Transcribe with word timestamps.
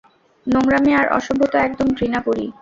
নোংরামি 0.47 0.91
আর 0.93 1.05
অসভ্যতা 1.17 1.57
একদম 1.59 1.87
ঘৃণা 1.97 2.19
করি। 2.27 2.45